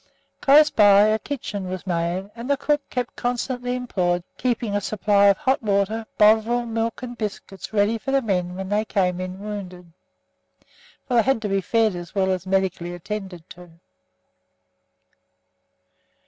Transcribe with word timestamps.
Close 0.41 0.71
by 0.71 1.01
a 1.03 1.19
kitchen 1.19 1.69
was 1.69 1.85
made, 1.85 2.31
and 2.35 2.49
a 2.49 2.57
cook 2.57 2.81
kept 2.89 3.15
constantly 3.15 3.75
employed 3.75 4.23
keeping 4.35 4.75
a 4.75 4.81
supply 4.81 5.25
of 5.27 5.37
hot 5.37 5.61
water, 5.61 6.07
bovril, 6.17 6.65
milk 6.65 7.03
and 7.03 7.19
biscuits 7.19 7.71
ready 7.71 7.99
for 7.99 8.09
the 8.09 8.19
men 8.23 8.55
when 8.55 8.69
they 8.69 8.83
came 8.83 9.21
in 9.21 9.37
wounded, 9.37 9.91
for 11.07 11.13
they 11.17 11.21
had 11.21 11.39
to 11.39 11.47
be 11.47 11.61
fed 11.61 11.95
as 11.95 12.15
well 12.15 12.31
as 12.31 12.47
medically 12.47 12.95
attended 12.95 13.47
to. 13.47 13.69